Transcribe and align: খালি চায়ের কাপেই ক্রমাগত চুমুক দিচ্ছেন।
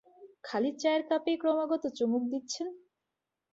খালি 0.43 0.71
চায়ের 0.81 1.03
কাপেই 1.09 1.37
ক্রমাগত 1.41 1.83
চুমুক 1.97 2.23
দিচ্ছেন। 2.31 2.67